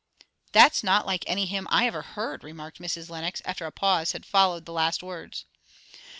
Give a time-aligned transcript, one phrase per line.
[0.51, 3.11] '""That's not like any hymn I ever heard," remarked Mrs.
[3.11, 5.45] Lenox, after a pause had followed the last words.